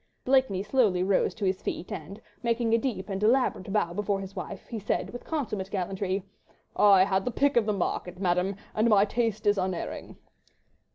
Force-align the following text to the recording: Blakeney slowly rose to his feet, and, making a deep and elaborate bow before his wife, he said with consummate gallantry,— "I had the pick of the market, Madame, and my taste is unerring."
Blakeney 0.25 0.63
slowly 0.63 1.03
rose 1.03 1.35
to 1.35 1.45
his 1.45 1.61
feet, 1.61 1.91
and, 1.91 2.19
making 2.41 2.73
a 2.73 2.77
deep 2.79 3.07
and 3.07 3.21
elaborate 3.21 3.71
bow 3.71 3.93
before 3.93 4.19
his 4.19 4.35
wife, 4.35 4.65
he 4.67 4.79
said 4.79 5.11
with 5.11 5.23
consummate 5.23 5.69
gallantry,— 5.69 6.23
"I 6.75 7.03
had 7.03 7.23
the 7.23 7.29
pick 7.29 7.55
of 7.55 7.67
the 7.67 7.73
market, 7.73 8.17
Madame, 8.19 8.55
and 8.73 8.89
my 8.89 9.05
taste 9.05 9.45
is 9.45 9.59
unerring." 9.59 10.17